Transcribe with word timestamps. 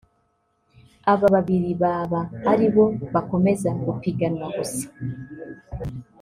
Aba 1.13 1.27
babiri 1.33 1.71
baba 1.81 2.21
ari 2.51 2.67
bo 2.73 2.85
bakomeza 3.13 3.69
gupiganwa 3.85 4.45
gusa 4.57 4.85